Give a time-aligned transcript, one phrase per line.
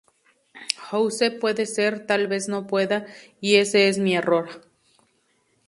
[0.77, 3.05] House:-Puede ser, tal vez no pueda
[3.39, 4.49] y ese es mi error.